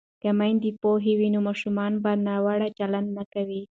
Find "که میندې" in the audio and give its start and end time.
0.21-0.69